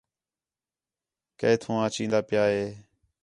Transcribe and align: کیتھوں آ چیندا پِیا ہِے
کیتھوں 1.39 1.75
آ 1.83 1.85
چیندا 1.95 2.19
پِیا 2.27 2.43
ہِے 2.53 2.65